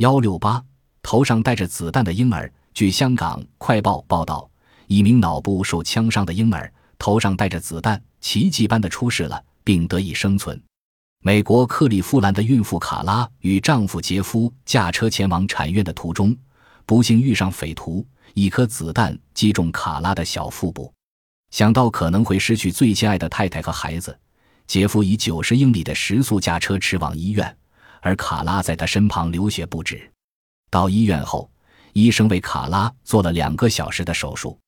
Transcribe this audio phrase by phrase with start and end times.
[0.00, 0.64] 幺六八，
[1.02, 2.50] 头上带着子弹的婴儿。
[2.72, 4.50] 据香港快报报道，
[4.86, 10.58] 一名脑部受枪伤的婴儿头上带着子弹，奇迹般的出事了，并得以生存。
[11.22, 16.34] 美国克利夫兰的孕妇卡拉与丈夫杰夫驾车前往产院的途中，
[16.86, 20.90] 不幸遇上匪徒，一颗子弹击中卡拉的小腹部。
[21.50, 24.18] 想到可能会失去最亲爱的太太和孩子，
[24.66, 27.54] 杰夫以九十英里的时速驾车驰往医院，
[28.00, 30.10] 而卡拉在他身旁流血不止。
[30.70, 31.50] 到医院后，
[31.92, 34.58] 医生为卡拉做了两个小时的手术。